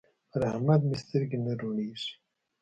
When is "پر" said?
0.31-0.41